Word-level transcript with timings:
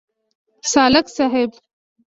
سالک 0.71 1.07
صیب. 1.15 1.49